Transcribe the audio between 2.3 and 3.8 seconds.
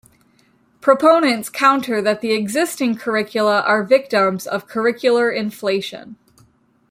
existing curricula